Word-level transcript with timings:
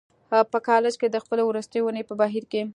په 0.51 0.59
کالج 0.67 0.93
کې 0.99 1.07
د 1.09 1.17
خپلې 1.23 1.43
وروستۍ 1.49 1.79
اونۍ 1.81 2.03
په 2.07 2.13
بهیر 2.21 2.43
کې 2.51 2.61